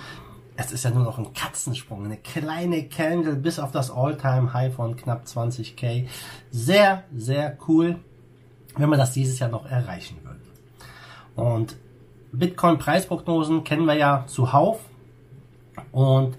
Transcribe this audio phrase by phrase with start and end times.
[0.57, 4.95] Es ist ja nur noch ein Katzensprung, eine kleine Candle bis auf das All-Time-High von
[4.95, 6.07] knapp 20k.
[6.49, 7.99] Sehr, sehr cool,
[8.77, 10.39] wenn man das dieses Jahr noch erreichen würde.
[11.35, 11.75] Und
[12.31, 14.79] Bitcoin-Preisprognosen kennen wir ja zuhauf.
[15.95, 16.35] Und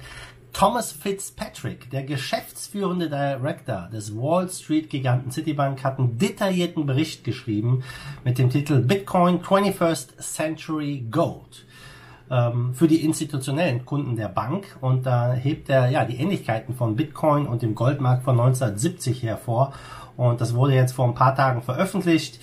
[0.52, 7.83] Thomas Fitzpatrick, der geschäftsführende Director des Wall Street Giganten Citibank, hat einen detaillierten Bericht geschrieben
[8.22, 11.64] mit dem Titel Bitcoin 21st Century Gold.
[12.30, 14.77] Ähm, für die institutionellen Kunden der Bank.
[14.83, 19.73] Und da hebt er ja die Ähnlichkeiten von Bitcoin und dem Goldmarkt von 1970 hervor
[20.17, 22.41] und das wurde jetzt vor ein paar Tagen veröffentlicht.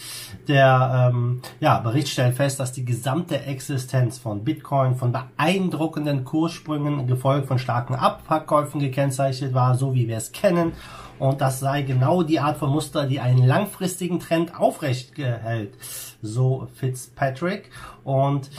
[0.48, 7.08] Der ähm, ja, Bericht stellt fest, dass die gesamte Existenz von Bitcoin von beeindruckenden Kurssprüngen
[7.08, 10.74] gefolgt von starken Abverkäufen gekennzeichnet war, so wie wir es kennen.
[11.20, 15.74] Und das sei genau die Art von Muster, die einen langfristigen Trend aufrecht hält,
[16.22, 17.70] so Fitzpatrick.
[18.04, 18.50] Und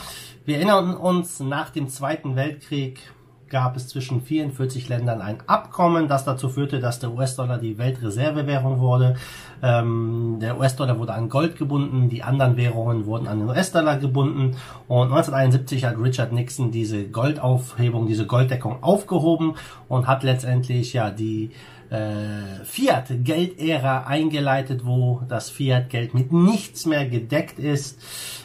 [0.45, 2.99] wir erinnern uns, nach dem Zweiten Weltkrieg
[3.49, 8.79] gab es zwischen 44 Ländern ein Abkommen, das dazu führte, dass der US-Dollar die Weltreservewährung
[8.79, 9.15] wurde.
[9.61, 14.55] Ähm, der US-Dollar wurde an Gold gebunden, die anderen Währungen wurden an den US-Dollar gebunden.
[14.87, 19.55] Und 1971 hat Richard Nixon diese Goldaufhebung, diese Golddeckung aufgehoben
[19.87, 21.51] und hat letztendlich ja die
[21.89, 27.99] äh, Fiat-Geldära eingeleitet, wo das Fiat-Geld mit nichts mehr gedeckt ist.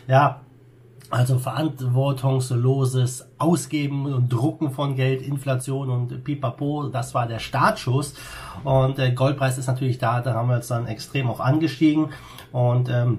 [0.07, 0.43] Ja,
[1.11, 8.15] also verantwortungsloses Ausgeben und Drucken von Geld, Inflation und Pipapo, das war der Startschuss.
[8.63, 12.11] Und der Goldpreis ist natürlich da, da haben wir jetzt dann extrem auch angestiegen.
[12.53, 13.19] Und ähm,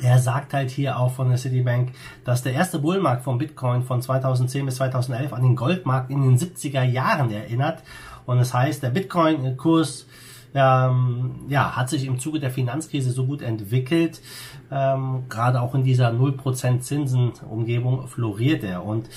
[0.00, 1.92] er sagt halt hier auch von der Citibank,
[2.24, 6.38] dass der erste Bullmarkt von Bitcoin von 2010 bis 2011 an den Goldmarkt in den
[6.38, 7.82] 70er Jahren erinnert.
[8.24, 10.06] Und das heißt, der Bitcoin-Kurs
[10.56, 14.22] ähm, ja, hat sich im Zuge der Finanzkrise so gut entwickelt.
[14.70, 18.84] Ähm, gerade auch in dieser 0% Zinsenumgebung floriert er.
[18.84, 19.08] Und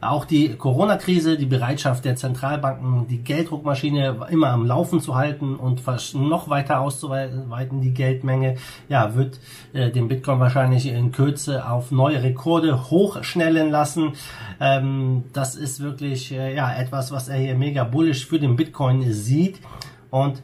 [0.00, 5.82] auch die Corona-Krise, die Bereitschaft der Zentralbanken, die Gelddruckmaschine immer am Laufen zu halten und
[6.14, 8.56] noch weiter auszuweiten, die Geldmenge,
[8.88, 9.40] ja, wird
[9.72, 14.12] äh, den Bitcoin wahrscheinlich in Kürze auf neue Rekorde hochschnellen lassen.
[14.60, 19.12] Ähm, das ist wirklich äh, ja etwas, was er hier mega bullish für den Bitcoin
[19.12, 19.60] sieht.
[20.10, 20.42] Und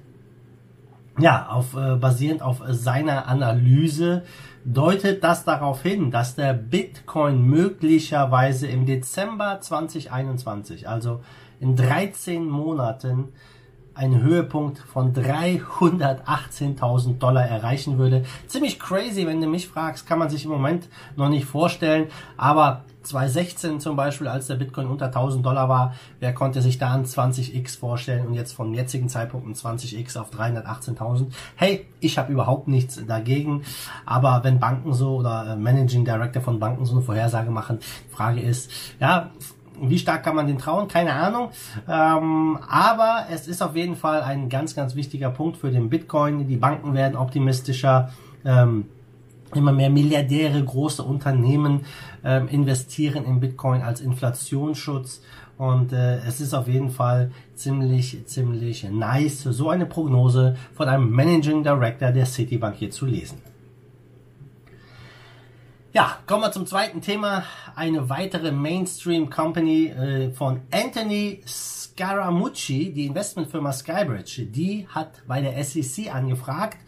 [1.23, 4.25] ja, auf, äh, basierend auf seiner Analyse
[4.65, 11.21] deutet das darauf hin, dass der Bitcoin möglicherweise im Dezember 2021, also
[11.61, 13.29] in 13 Monaten,
[13.95, 18.25] einen Höhepunkt von 318.000 Dollar erreichen würde.
[18.47, 22.07] Ziemlich crazy, wenn du mich fragst, kann man sich im Moment noch nicht vorstellen.
[22.37, 26.93] Aber 2016 zum Beispiel, als der Bitcoin unter 1000 Dollar war, wer konnte sich da
[26.93, 31.27] ein 20x vorstellen und jetzt vom jetzigen Zeitpunkt ein 20x auf 318.000?
[31.57, 33.63] Hey, ich habe überhaupt nichts dagegen.
[34.07, 37.79] Aber wenn Banken so oder äh, Managing Director von Banken so eine Vorhersage machen,
[38.11, 38.71] Frage ist,
[39.01, 39.31] ja,
[39.81, 40.89] wie stark kann man den trauen?
[40.89, 41.51] Keine Ahnung.
[41.89, 46.47] Ähm, aber es ist auf jeden Fall ein ganz, ganz wichtiger Punkt für den Bitcoin.
[46.47, 48.11] Die Banken werden optimistischer.
[48.45, 48.87] Ähm,
[49.55, 51.85] immer mehr Milliardäre, große Unternehmen
[52.25, 55.23] ähm, investieren in Bitcoin als Inflationsschutz.
[55.59, 61.11] Und äh, es ist auf jeden Fall ziemlich, ziemlich nice, so eine Prognose von einem
[61.11, 63.39] Managing Director der Citibank hier zu lesen.
[65.95, 67.45] Ja, kommen wir zum zweiten Thema.
[67.77, 75.63] Eine weitere Mainstream Company äh, von Anthony Scaramucci, die Investmentfirma Skybridge, die hat bei der
[75.63, 76.79] SEC angefragt.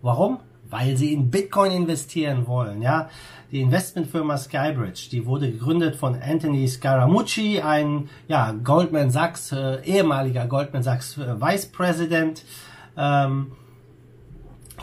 [0.00, 0.38] Warum?
[0.70, 3.08] Weil sie in Bitcoin investieren wollen, ja.
[3.50, 10.46] Die Investmentfirma Skybridge, die wurde gegründet von Anthony Scaramucci, ein, ja, Goldman Sachs, äh, ehemaliger
[10.46, 12.44] Goldman Sachs äh, Vice President,
[12.98, 13.52] ähm,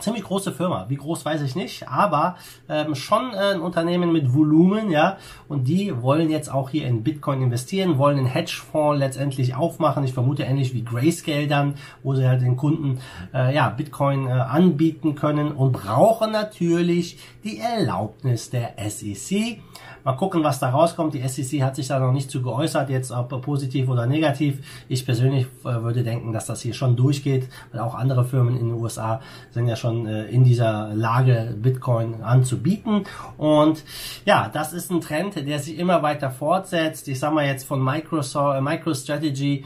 [0.00, 0.86] ziemlich große Firma.
[0.88, 2.36] Wie groß weiß ich nicht, aber
[2.68, 5.18] ähm, schon äh, ein Unternehmen mit Volumen, ja.
[5.48, 10.04] Und die wollen jetzt auch hier in Bitcoin investieren, wollen einen Hedgefonds letztendlich aufmachen.
[10.04, 12.98] Ich vermute ähnlich wie Grayscale dann, wo sie halt den Kunden
[13.34, 19.58] äh, ja Bitcoin äh, anbieten können und brauchen natürlich die Erlaubnis der SEC.
[20.06, 21.14] Mal gucken, was da rauskommt.
[21.14, 24.84] Die SEC hat sich da noch nicht zu geäußert, jetzt ob positiv oder negativ.
[24.88, 28.68] Ich persönlich äh, würde denken, dass das hier schon durchgeht, weil auch andere Firmen in
[28.68, 29.20] den USA
[29.50, 33.02] sind ja schon äh, in dieser Lage, Bitcoin anzubieten.
[33.36, 33.82] Und
[34.24, 37.08] ja, das ist ein Trend, der sich immer weiter fortsetzt.
[37.08, 39.64] Ich sag mal jetzt von Microsoft, äh, MicroStrategy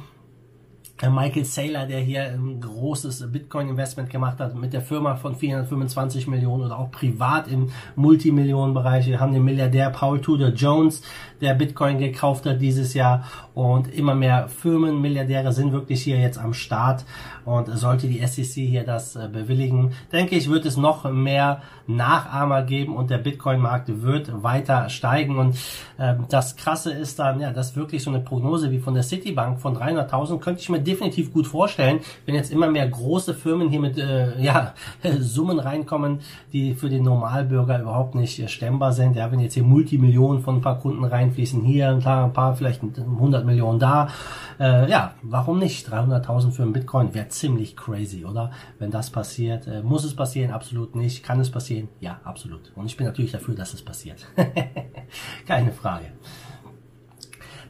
[1.09, 6.65] Michael Saylor, der hier ein großes Bitcoin-Investment gemacht hat mit der Firma von 425 Millionen
[6.65, 9.07] oder auch privat im Multimillionenbereich.
[9.07, 11.03] Wir haben den Milliardär Paul Tudor Jones,
[11.41, 13.25] der Bitcoin gekauft hat dieses Jahr.
[13.55, 17.05] Und immer mehr Firmen, Milliardäre sind wirklich hier jetzt am Start.
[17.45, 22.63] Und sollte die SEC hier das äh, bewilligen, denke ich, wird es noch mehr Nachahmer
[22.63, 25.39] geben und der Bitcoin-Markt wird weiter steigen.
[25.39, 25.57] Und
[25.99, 29.59] äh, das Krasse ist dann, ja, dass wirklich so eine Prognose wie von der Citibank
[29.59, 33.81] von 300.000 könnte ich mir definitiv gut vorstellen, wenn jetzt immer mehr große Firmen hier
[33.81, 34.75] mit äh, ja,
[35.21, 36.21] Summen reinkommen,
[36.53, 39.17] die für den Normalbürger überhaupt nicht stemmbar sind.
[39.17, 42.57] Ja, wenn jetzt hier Multimillionen von ein paar Kunden reinfließen, hier ein paar, ein paar
[42.57, 44.09] vielleicht 100 Millionen da,
[44.59, 45.89] äh, ja, warum nicht?
[45.89, 48.51] 300.000 für einen Bitcoin wäre ziemlich crazy, oder?
[48.79, 50.51] Wenn das passiert, äh, muss es passieren?
[50.51, 51.23] Absolut nicht.
[51.23, 51.89] Kann es passieren?
[52.01, 52.73] Ja, absolut.
[52.75, 54.27] Und ich bin natürlich dafür, dass es passiert.
[55.47, 56.07] Keine Frage.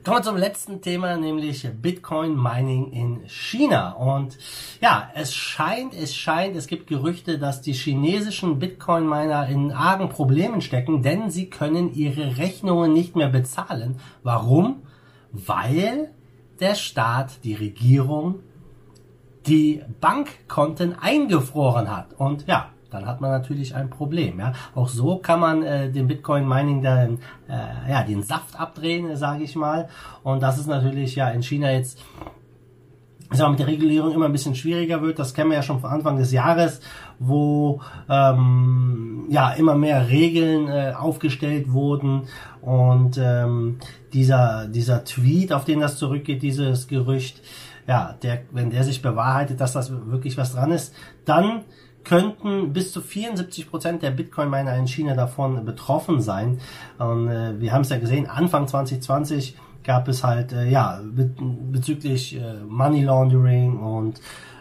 [0.02, 3.92] Kommen wir zum letzten Thema, nämlich Bitcoin Mining in China.
[3.92, 4.38] Und
[4.80, 10.08] ja, es scheint, es scheint, es gibt Gerüchte, dass die chinesischen Bitcoin Miner in argen
[10.08, 13.96] Problemen stecken, denn sie können ihre Rechnungen nicht mehr bezahlen.
[14.22, 14.84] Warum?
[15.32, 16.12] Weil
[16.60, 18.36] der Staat, die Regierung,
[19.46, 22.14] die Bankkonten eingefroren hat.
[22.14, 24.38] Und ja, dann hat man natürlich ein Problem.
[24.38, 29.16] Ja, auch so kann man äh, den Bitcoin Mining dann äh, ja den Saft abdrehen,
[29.16, 29.88] sage ich mal.
[30.22, 31.98] Und das ist natürlich ja in China jetzt
[33.32, 35.18] sag mal, mit der Regulierung immer ein bisschen schwieriger wird.
[35.18, 36.80] Das kennen wir ja schon von Anfang des Jahres,
[37.18, 42.22] wo ähm, ja immer mehr Regeln äh, aufgestellt wurden
[42.60, 43.78] und ähm,
[44.12, 47.40] dieser dieser Tweet, auf den das zurückgeht, dieses Gerücht,
[47.86, 50.94] ja, der, wenn der sich bewahrheitet, dass das wirklich was dran ist,
[51.24, 51.62] dann
[52.04, 56.60] könnten bis zu 74 Prozent der Bitcoin-Miner in China davon betroffen sein.
[56.98, 61.30] Und äh, wir haben es ja gesehen, Anfang 2020 gab es halt, äh, ja, be
[61.72, 64.20] bezüglich äh, Money Laundering und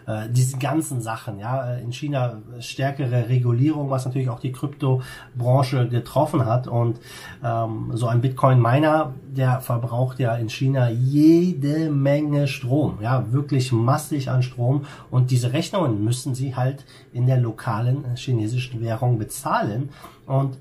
[0.10, 6.68] äh, ganzen Sachen, ja, in China stärkere Regulierung, was natürlich auch die Kryptobranche getroffen hat.
[6.68, 7.00] Und
[7.44, 14.30] ähm, so ein Bitcoin-Miner, der verbraucht ja in China jede Menge Strom, ja, wirklich massig
[14.30, 14.86] an Strom.
[15.12, 19.90] Und diese Rechnungen müssen sie halt in der lokalen chinesischen Währung bezahlen.
[20.26, 20.58] Und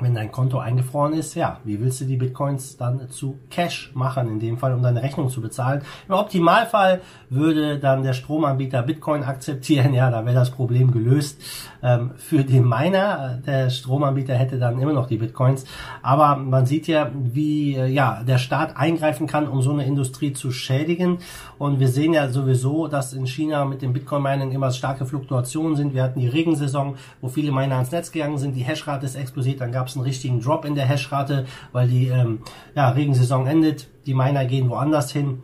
[0.00, 4.28] wenn dein Konto eingefroren ist, ja, wie willst du die Bitcoins dann zu Cash machen,
[4.28, 5.82] in dem Fall, um deine Rechnung zu bezahlen?
[6.08, 7.00] Im Optimalfall
[7.30, 11.40] würde dann der Stromanbieter Bitcoin akzeptieren, ja, da wäre das Problem gelöst.
[11.82, 15.64] Ähm, für den Miner, der Stromanbieter hätte dann immer noch die Bitcoins.
[16.02, 20.32] Aber man sieht ja, wie äh, ja, der Staat eingreifen kann, um so eine Industrie
[20.32, 21.18] zu schädigen.
[21.58, 25.94] Und wir sehen ja sowieso, dass in China mit dem Bitcoin-Mining immer starke Fluktuationen sind.
[25.94, 29.60] Wir hatten die Regensaison, wo viele Miner ans Netz gegangen sind, die Hashrate ist explodiert,
[29.60, 32.40] dann gab es einen richtigen Drop in der Hashrate, weil die ähm,
[32.74, 35.42] ja, Regensaison endet, die Miner gehen woanders hin,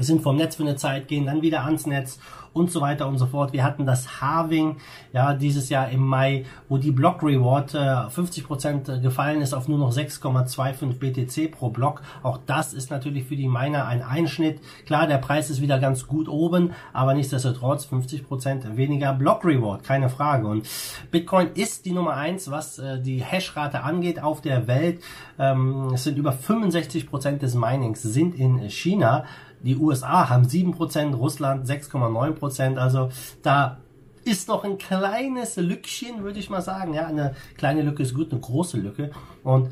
[0.00, 2.18] sind vom Netz für eine Zeit, gehen dann wieder ans Netz
[2.54, 3.52] und so weiter und so fort.
[3.52, 4.76] Wir hatten das Halving
[5.12, 9.78] ja dieses Jahr im Mai, wo die Block Reward äh, 50% gefallen ist auf nur
[9.78, 12.00] noch 6,25 BTC pro Block.
[12.22, 14.60] Auch das ist natürlich für die Miner ein Einschnitt.
[14.86, 20.08] Klar, der Preis ist wieder ganz gut oben, aber nichtsdestotrotz 50% weniger Block Reward, keine
[20.08, 20.46] Frage.
[20.46, 20.66] Und
[21.10, 25.02] Bitcoin ist die Nummer eins, was äh, die Hashrate angeht auf der Welt.
[25.38, 29.24] Ähm, es sind über 65% des Minings sind in China.
[29.64, 32.76] Die USA haben 7%, Russland 6,9%.
[32.76, 33.10] Also
[33.42, 33.78] da
[34.24, 36.94] ist noch ein kleines Lückchen, würde ich mal sagen.
[36.94, 39.10] Ja, eine kleine Lücke ist gut, eine große Lücke.
[39.42, 39.70] Und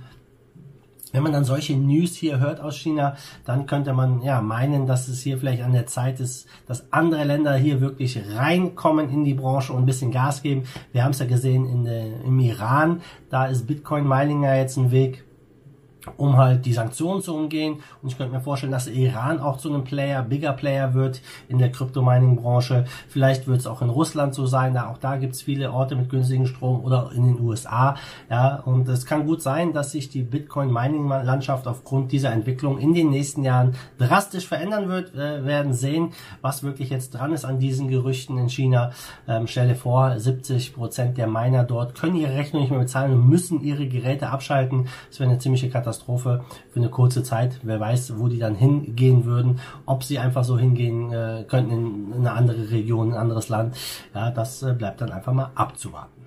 [1.13, 5.09] wenn man dann solche News hier hört aus China, dann könnte man ja meinen, dass
[5.09, 9.35] es hier vielleicht an der Zeit ist, dass andere Länder hier wirklich reinkommen in die
[9.35, 10.65] Branche und ein bisschen Gas geben.
[10.93, 14.79] Wir haben es ja gesehen in, äh, im Iran, da ist Bitcoin Mining ja jetzt
[14.79, 15.25] ein Weg
[16.17, 17.81] um halt die Sanktionen zu umgehen.
[18.03, 21.59] Und ich könnte mir vorstellen, dass Iran auch zu einem Player, bigger Player wird in
[21.59, 22.85] der Crypto-Mining-Branche.
[23.09, 25.97] Vielleicht wird es auch in Russland so sein, da auch da gibt es viele Orte
[25.97, 27.97] mit günstigen Strom oder in den USA.
[28.31, 33.11] Ja, und es kann gut sein, dass sich die Bitcoin-Mining-Landschaft aufgrund dieser Entwicklung in den
[33.11, 35.15] nächsten Jahren drastisch verändern wird.
[35.15, 38.91] Wir werden sehen, was wirklich jetzt dran ist an diesen Gerüchten in China.
[39.29, 43.29] Ähm, stelle vor, 70 Prozent der Miner dort können ihre Rechnung nicht mehr bezahlen und
[43.29, 44.89] müssen ihre Geräte abschalten.
[45.09, 45.92] Das wäre eine ziemliche Katastrophe.
[45.93, 47.61] Katastrophe für eine kurze Zeit.
[47.63, 52.13] Wer weiß, wo die dann hingehen würden, ob sie einfach so hingehen äh, könnten in,
[52.13, 53.77] in eine andere Region, ein anderes Land.
[54.15, 56.27] Ja, das äh, bleibt dann einfach mal abzuwarten.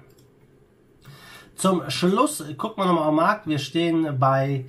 [1.55, 3.47] Zum Schluss gucken wir nochmal am Markt.
[3.47, 4.65] Wir stehen bei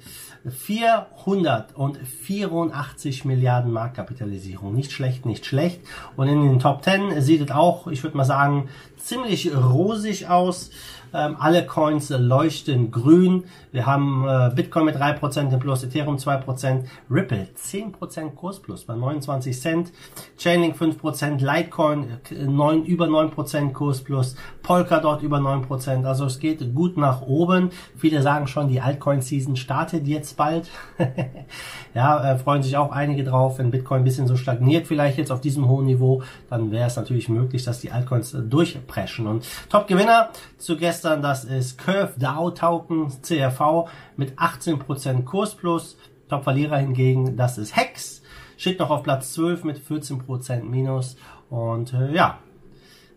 [0.51, 4.75] 484 Milliarden Marktkapitalisierung.
[4.75, 5.81] Nicht schlecht, nicht schlecht.
[6.17, 10.71] Und in den Top 10 sieht es auch, ich würde mal sagen, ziemlich rosig aus.
[11.15, 13.45] Ähm, alle Coins leuchten grün.
[13.73, 19.59] Wir haben äh, Bitcoin mit 3% im Plus, Ethereum 2%, Ripple 10% Kursplus bei 29
[19.59, 19.93] Cent,
[20.37, 26.05] Chainlink 5%, Litecoin 9, äh, über 9% Kursplus, Polkadot über 9%.
[26.05, 27.71] Also es geht gut nach oben.
[27.97, 30.69] Viele sagen schon, die Altcoin-Season startet jetzt bald.
[31.95, 33.59] ja, äh, freuen sich auch einige drauf.
[33.59, 36.97] Wenn Bitcoin ein bisschen so stagniert, vielleicht jetzt auf diesem hohen Niveau, dann wäre es
[36.97, 39.27] natürlich möglich, dass die Altcoins äh, durchpreschen.
[39.27, 45.97] Und Top-Gewinner zu gestern, das ist Curve DAO Token CRV mit 18% Kursplus.
[46.29, 48.23] Top-Verlierer hingegen, das ist Hex.
[48.57, 51.17] Steht noch auf Platz 12 mit 14% Minus.
[51.51, 52.39] Und äh, ja,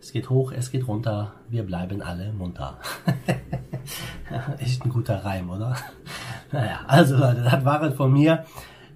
[0.00, 2.78] es geht hoch, es geht runter, wir bleiben alle munter.
[4.58, 5.76] Echt ein guter Reim, oder?
[6.52, 8.44] Naja, also Leute, das war es von mir.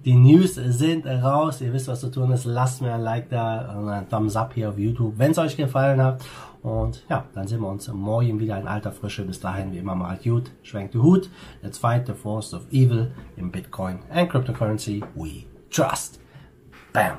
[0.03, 1.61] Die News sind raus.
[1.61, 2.45] Ihr wisst, was zu tun ist.
[2.45, 5.57] Lasst mir ein Like da und ein Thumbs up hier auf YouTube, wenn es euch
[5.57, 6.23] gefallen hat.
[6.61, 9.23] Und ja, dann sehen wir uns morgen wieder in alter Frische.
[9.23, 10.51] Bis dahin, wie immer, mal gut.
[10.63, 11.29] Schwenkt die Hut.
[11.63, 16.19] Let's fight the force of evil in Bitcoin and cryptocurrency we trust.
[16.93, 17.17] Bam.